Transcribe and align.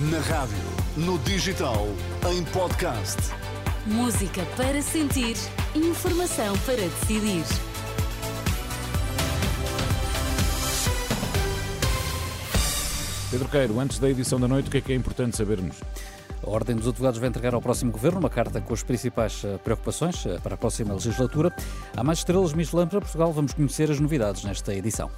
Na 0.00 0.18
rádio, 0.18 0.58
no 0.96 1.16
digital, 1.20 1.86
em 2.28 2.42
podcast. 2.46 3.16
Música 3.86 4.44
para 4.56 4.82
sentir, 4.82 5.36
informação 5.72 6.58
para 6.66 6.78
decidir. 6.78 7.44
Pedro 13.30 13.48
Queiro, 13.48 13.78
antes 13.78 14.00
da 14.00 14.10
edição 14.10 14.40
da 14.40 14.48
noite, 14.48 14.66
o 14.66 14.70
que 14.72 14.78
é 14.78 14.80
que 14.80 14.92
é 14.92 14.96
importante 14.96 15.36
sabermos? 15.36 15.76
A 16.44 16.50
Ordem 16.50 16.74
dos 16.74 16.88
Advogados 16.88 17.20
vai 17.20 17.28
entregar 17.28 17.54
ao 17.54 17.62
próximo 17.62 17.92
governo 17.92 18.18
uma 18.18 18.30
carta 18.30 18.60
com 18.60 18.74
as 18.74 18.82
principais 18.82 19.44
eh, 19.44 19.58
preocupações 19.58 20.26
eh, 20.26 20.40
para 20.42 20.56
a 20.56 20.58
próxima 20.58 20.92
legislatura. 20.92 21.54
Há 21.96 22.02
mais 22.02 22.18
estrelas 22.18 22.52
Michelin 22.52 22.88
para 22.88 23.00
Portugal. 23.00 23.32
Vamos 23.32 23.54
conhecer 23.54 23.88
as 23.92 24.00
novidades 24.00 24.42
nesta 24.42 24.74
edição. 24.74 25.08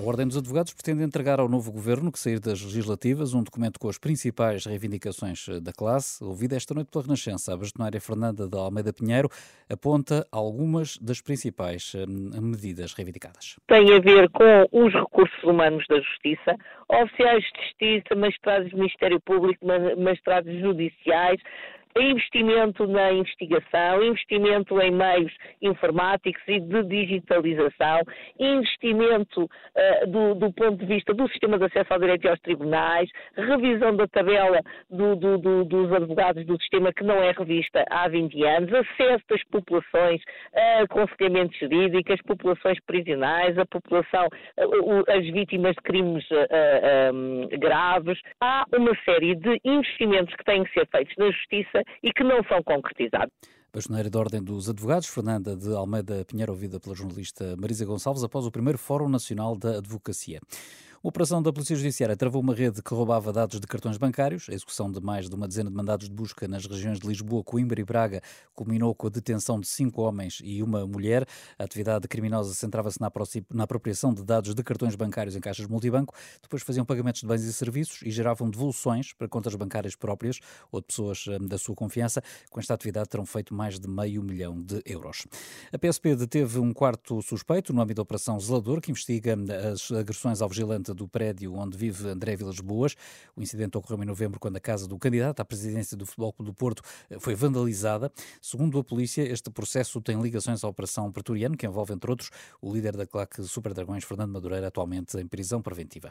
A 0.00 0.02
Ordem 0.02 0.26
dos 0.26 0.38
Advogados 0.38 0.72
pretende 0.72 1.02
entregar 1.02 1.38
ao 1.40 1.46
novo 1.46 1.70
governo, 1.70 2.10
que 2.10 2.18
sair 2.18 2.40
das 2.40 2.64
legislativas, 2.64 3.34
um 3.34 3.42
documento 3.42 3.78
com 3.78 3.86
as 3.86 3.98
principais 3.98 4.64
reivindicações 4.64 5.46
eh, 5.46 5.60
da 5.60 5.74
classe. 5.74 6.24
Ouvida 6.24 6.56
esta 6.56 6.72
noite 6.72 6.90
pela 6.90 7.04
Renascença, 7.04 7.52
a 7.52 7.56
bastonária 7.58 8.00
Fernanda 8.00 8.48
de 8.48 8.56
Almeida 8.56 8.94
Pinheiro 8.94 9.28
aponta 9.68 10.26
algumas 10.32 10.96
das 10.96 11.20
principais 11.20 11.92
eh, 11.94 12.06
medidas 12.06 12.94
reivindicadas. 12.94 13.56
Tem 13.68 13.94
a 13.94 14.00
ver 14.00 14.30
com 14.30 14.66
os 14.72 14.90
recursos 14.94 15.44
humanos 15.44 15.84
da 15.86 15.96
Justiça, 15.96 16.56
oficiais 16.88 17.44
de 17.44 17.60
Justiça, 17.66 18.14
magistrados 18.16 18.70
do 18.70 18.78
Ministério 18.78 19.20
Público, 19.20 19.66
magistrados 19.98 20.50
judiciais, 20.60 21.42
investimento 21.96 22.86
na 22.86 23.12
investigação, 23.12 24.02
investimento 24.02 24.80
em 24.80 24.90
meios 24.90 25.32
informáticos 25.60 26.42
e 26.46 26.60
de 26.60 26.82
digitalização, 26.84 28.00
investimento 28.38 29.44
uh, 29.44 30.06
do, 30.06 30.34
do, 30.34 30.52
ponto 30.52 30.76
de 30.78 30.86
vista 30.86 31.12
do 31.12 31.28
sistema 31.28 31.58
de 31.58 31.64
acesso 31.64 31.92
ao 31.92 31.98
direito 31.98 32.24
e 32.24 32.28
aos 32.28 32.40
tribunais, 32.40 33.10
revisão 33.36 33.96
da 33.96 34.06
tabela 34.06 34.60
do, 34.88 35.16
do, 35.16 35.64
dos 35.64 35.92
advogados 35.92 36.44
do 36.46 36.56
sistema 36.60 36.92
que 36.92 37.02
não 37.02 37.22
é 37.22 37.32
revista 37.32 37.84
há 37.90 38.08
20 38.08 38.44
anos, 38.44 38.72
acesso 38.72 39.24
das 39.28 39.42
populações 39.44 40.22
a 40.54 40.82
aconselhamento 40.82 41.56
jurídico, 41.58 42.12
as 42.12 42.22
populações 42.22 42.78
prisionais, 42.86 43.58
a 43.58 43.66
população, 43.66 44.26
uh, 44.26 45.10
as 45.10 45.24
vítimas 45.26 45.74
de 45.74 45.82
crimes 45.82 46.24
uh, 46.30 47.14
um, 47.14 47.48
graves. 47.58 48.18
Há 48.40 48.64
uma 48.72 48.94
série 49.04 49.34
de 49.34 49.60
investimentos 49.64 50.34
que 50.36 50.44
têm 50.44 50.64
que 50.64 50.72
ser 50.72 50.86
feitos 50.88 51.14
na 51.16 51.30
justiça 51.30 51.79
e 52.02 52.12
que 52.12 52.24
não 52.24 52.42
são 52.44 52.62
concretizados. 52.62 53.32
Bastoneira 53.72 54.10
da 54.10 54.18
Ordem 54.18 54.42
dos 54.42 54.68
Advogados, 54.68 55.06
Fernanda 55.06 55.56
de 55.56 55.72
Almeida 55.72 56.24
Pinheiro, 56.24 56.52
ouvida 56.52 56.80
pela 56.80 56.94
jornalista 56.94 57.54
Marisa 57.56 57.86
Gonçalves, 57.86 58.24
após 58.24 58.44
o 58.44 58.50
primeiro 58.50 58.76
Fórum 58.76 59.08
Nacional 59.08 59.56
da 59.56 59.78
Advocacia. 59.78 60.40
A 61.02 61.08
operação 61.08 61.42
da 61.42 61.50
Polícia 61.50 61.74
Judiciária 61.74 62.14
travou 62.14 62.42
uma 62.42 62.54
rede 62.54 62.82
que 62.82 62.92
roubava 62.92 63.32
dados 63.32 63.58
de 63.58 63.66
cartões 63.66 63.96
bancários. 63.96 64.50
A 64.50 64.52
execução 64.52 64.92
de 64.92 65.00
mais 65.00 65.30
de 65.30 65.34
uma 65.34 65.48
dezena 65.48 65.70
de 65.70 65.74
mandados 65.74 66.10
de 66.10 66.14
busca 66.14 66.46
nas 66.46 66.66
regiões 66.66 67.00
de 67.00 67.08
Lisboa, 67.08 67.42
Coimbra 67.42 67.80
e 67.80 67.84
Braga 67.84 68.20
culminou 68.54 68.94
com 68.94 69.06
a 69.06 69.10
detenção 69.10 69.58
de 69.58 69.66
cinco 69.66 70.02
homens 70.02 70.42
e 70.44 70.62
uma 70.62 70.86
mulher. 70.86 71.26
A 71.58 71.64
atividade 71.64 72.06
criminosa 72.06 72.52
centrava-se 72.52 73.00
na, 73.00 73.10
na 73.50 73.64
apropriação 73.64 74.12
de 74.12 74.22
dados 74.22 74.54
de 74.54 74.62
cartões 74.62 74.94
bancários 74.94 75.34
em 75.34 75.40
caixas 75.40 75.66
multibanco, 75.66 76.14
depois 76.42 76.62
faziam 76.62 76.84
pagamentos 76.84 77.22
de 77.22 77.26
bens 77.26 77.44
e 77.44 77.52
serviços 77.54 78.02
e 78.02 78.10
geravam 78.10 78.50
devoluções 78.50 79.14
para 79.14 79.26
contas 79.26 79.54
bancárias 79.54 79.96
próprias 79.96 80.38
ou 80.70 80.82
de 80.82 80.86
pessoas 80.88 81.24
hum, 81.26 81.46
da 81.46 81.56
sua 81.56 81.74
confiança. 81.74 82.22
Com 82.50 82.60
esta 82.60 82.74
atividade 82.74 83.08
terão 83.08 83.24
feito 83.24 83.54
mais 83.54 83.80
de 83.80 83.88
meio 83.88 84.22
milhão 84.22 84.60
de 84.60 84.82
euros. 84.84 85.26
A 85.72 85.78
PSP 85.78 86.14
deteve 86.14 86.58
um 86.58 86.74
quarto 86.74 87.22
suspeito 87.22 87.72
no 87.72 87.80
âmbito 87.80 87.96
da 87.96 88.02
Operação 88.02 88.38
Zelador, 88.38 88.82
que 88.82 88.90
investiga 88.90 89.34
hum, 89.34 89.46
as 89.72 89.90
agressões 89.90 90.42
ao 90.42 90.48
vigilante 90.50 90.89
do 90.94 91.08
prédio 91.08 91.54
onde 91.54 91.76
vive 91.76 92.08
André 92.08 92.36
Vilas 92.36 92.60
Boas. 92.60 92.94
O 93.36 93.42
incidente 93.42 93.76
ocorreu 93.76 94.02
em 94.02 94.06
novembro, 94.06 94.38
quando 94.40 94.56
a 94.56 94.60
casa 94.60 94.86
do 94.86 94.98
candidato 94.98 95.40
à 95.40 95.44
presidência 95.44 95.96
do 95.96 96.06
Futebol 96.06 96.32
Clube 96.32 96.50
do 96.50 96.54
Porto 96.54 96.82
eh, 97.08 97.18
foi 97.18 97.34
vandalizada. 97.34 98.12
Segundo 98.40 98.78
a 98.78 98.84
polícia, 98.84 99.22
este 99.22 99.50
processo 99.50 100.00
tem 100.00 100.20
ligações 100.20 100.64
à 100.64 100.68
Operação 100.68 101.10
Pretoriano, 101.10 101.56
que 101.56 101.66
envolve, 101.66 101.92
entre 101.92 102.10
outros, 102.10 102.30
o 102.60 102.72
líder 102.72 102.96
da 102.96 103.06
claque 103.06 103.42
Super 103.42 103.74
Dragões, 103.74 104.04
Fernando 104.04 104.32
Madureira, 104.32 104.68
atualmente 104.68 105.16
em 105.18 105.26
prisão 105.26 105.62
preventiva. 105.62 106.10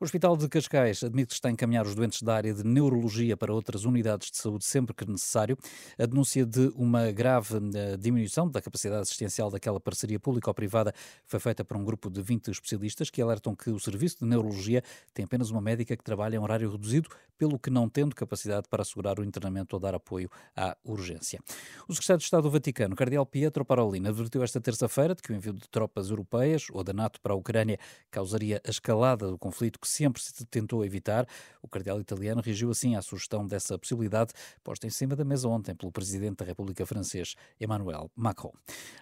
O 0.00 0.04
Hospital 0.04 0.36
de 0.36 0.48
Cascais 0.48 1.02
admite 1.02 1.28
que 1.28 1.34
está 1.34 1.48
a 1.48 1.52
encaminhar 1.52 1.86
os 1.86 1.94
doentes 1.94 2.22
da 2.22 2.34
área 2.34 2.52
de 2.52 2.64
neurologia 2.64 3.36
para 3.36 3.52
outras 3.52 3.84
unidades 3.84 4.30
de 4.30 4.36
saúde 4.36 4.64
sempre 4.64 4.94
que 4.94 5.04
necessário. 5.08 5.56
A 5.98 6.06
denúncia 6.06 6.44
de 6.44 6.72
uma 6.74 7.10
grave 7.10 7.56
eh, 7.74 7.96
diminuição 7.96 8.48
da 8.48 8.60
capacidade 8.60 9.02
assistencial 9.02 9.50
daquela 9.50 9.80
parceria 9.80 10.18
público-privada 10.18 10.92
foi 11.26 11.40
feita 11.40 11.64
por 11.64 11.76
um 11.76 11.84
grupo 11.84 12.10
de 12.10 12.22
20 12.22 12.50
especialistas 12.50 13.10
que 13.10 13.20
alertam 13.20 13.54
que 13.54 13.70
o 13.70 13.78
serviço 13.78 14.13
de 14.20 14.26
neurologia 14.26 14.82
tem 15.12 15.24
apenas 15.24 15.50
uma 15.50 15.60
médica 15.60 15.96
que 15.96 16.04
trabalha 16.04 16.36
em 16.36 16.38
horário 16.38 16.70
reduzido, 16.70 17.08
pelo 17.36 17.58
que 17.58 17.70
não 17.70 17.88
tendo 17.88 18.14
capacidade 18.14 18.68
para 18.68 18.82
assegurar 18.82 19.18
o 19.18 19.24
internamento 19.24 19.74
ou 19.74 19.80
dar 19.80 19.94
apoio 19.94 20.30
à 20.56 20.76
urgência. 20.84 21.40
O 21.88 21.92
secretário 21.92 22.18
de 22.18 22.24
Estado 22.24 22.42
do 22.44 22.50
Vaticano, 22.50 22.94
Cardeal 22.94 23.26
Pietro 23.26 23.64
Parolin, 23.64 24.06
advertiu 24.06 24.42
esta 24.42 24.60
terça-feira 24.60 25.14
de 25.14 25.22
que 25.22 25.32
o 25.32 25.34
envio 25.34 25.52
de 25.52 25.68
tropas 25.68 26.10
europeias 26.10 26.66
ou 26.72 26.84
da 26.84 26.92
NATO 26.92 27.20
para 27.20 27.32
a 27.32 27.36
Ucrânia 27.36 27.78
causaria 28.10 28.60
a 28.64 28.70
escalada 28.70 29.28
do 29.28 29.38
conflito 29.38 29.78
que 29.78 29.88
sempre 29.88 30.22
se 30.22 30.44
tentou 30.46 30.84
evitar. 30.84 31.26
O 31.60 31.68
cardeal 31.68 32.00
italiano 32.00 32.40
reagiu 32.40 32.70
assim 32.70 32.94
à 32.94 33.02
sugestão 33.02 33.46
dessa 33.46 33.78
possibilidade 33.78 34.32
posta 34.62 34.86
em 34.86 34.90
cima 34.90 35.16
da 35.16 35.24
mesa 35.24 35.48
ontem 35.48 35.74
pelo 35.74 35.90
presidente 35.90 36.36
da 36.36 36.44
República 36.44 36.86
francês, 36.86 37.34
Emmanuel 37.60 38.10
Macron. 38.14 38.52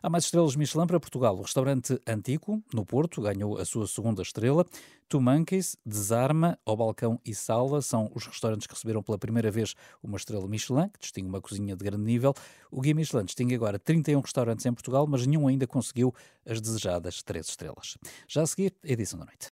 Há 0.02 0.08
mais 0.08 0.24
estrelas 0.24 0.56
Michelin 0.56 0.86
para 0.86 1.00
Portugal. 1.00 1.36
O 1.36 1.42
restaurante 1.42 2.00
Antico, 2.06 2.62
no 2.72 2.84
Porto, 2.84 3.20
ganhou 3.20 3.58
a 3.58 3.64
sua 3.64 3.86
segunda 3.86 4.22
estrela. 4.22 4.66
Two 5.12 5.20
Monkeys, 5.20 5.76
Desarma, 5.84 6.58
Ao 6.64 6.74
Balcão 6.74 7.20
e 7.22 7.34
Sala 7.34 7.82
são 7.82 8.10
os 8.14 8.24
restaurantes 8.24 8.66
que 8.66 8.72
receberam 8.72 9.02
pela 9.02 9.18
primeira 9.18 9.50
vez 9.50 9.74
uma 10.02 10.16
estrela 10.16 10.48
Michelin, 10.48 10.88
que 10.88 11.00
distingue 11.00 11.28
uma 11.28 11.38
cozinha 11.38 11.76
de 11.76 11.84
grande 11.84 12.02
nível. 12.02 12.32
O 12.70 12.80
Guia 12.80 12.94
Michelin 12.94 13.26
distingue 13.26 13.54
agora 13.54 13.78
31 13.78 14.20
restaurantes 14.20 14.64
em 14.64 14.72
Portugal, 14.72 15.06
mas 15.06 15.26
nenhum 15.26 15.46
ainda 15.48 15.66
conseguiu 15.66 16.14
as 16.46 16.62
desejadas 16.62 17.22
três 17.22 17.46
estrelas. 17.46 17.98
Já 18.26 18.40
a 18.40 18.46
seguir, 18.46 18.74
edição 18.82 19.18
da 19.18 19.26
noite. 19.26 19.40